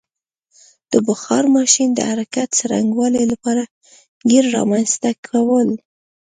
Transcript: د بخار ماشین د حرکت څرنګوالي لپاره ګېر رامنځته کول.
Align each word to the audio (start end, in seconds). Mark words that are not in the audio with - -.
د 0.91 0.93
بخار 1.07 1.43
ماشین 1.57 1.89
د 1.95 1.99
حرکت 2.09 2.47
څرنګوالي 2.57 3.23
لپاره 3.31 3.63
ګېر 4.29 4.45
رامنځته 4.57 5.09
کول. 5.27 5.69